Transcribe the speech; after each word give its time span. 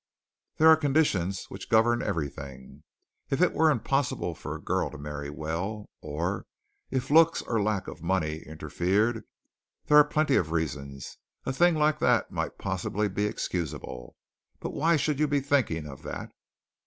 There 0.57 0.67
are 0.67 0.75
conditions 0.75 1.45
which 1.49 1.69
govern 1.69 2.01
everything. 2.01 2.81
If 3.29 3.39
it 3.39 3.53
were 3.53 3.69
impossible 3.69 4.33
for 4.33 4.55
a 4.55 4.59
girl 4.59 4.89
to 4.89 4.97
marry 4.97 5.29
well, 5.29 5.91
or 6.01 6.47
if 6.89 7.11
looks 7.11 7.43
or 7.43 7.61
lack 7.61 7.87
of 7.87 8.01
money 8.01 8.37
interfered, 8.39 9.23
there 9.85 9.97
are 9.97 10.03
plenty 10.03 10.37
of 10.37 10.49
reasons 10.51 11.19
a 11.45 11.53
thing 11.53 11.75
like 11.75 11.99
that 11.99 12.31
might 12.31 12.57
possibly 12.57 13.09
be 13.09 13.25
excusable, 13.27 14.15
but 14.59 14.71
why 14.73 14.95
should 14.97 15.19
you 15.19 15.27
be 15.27 15.39
thinking 15.39 15.85
of 15.85 16.01
that?" 16.01 16.31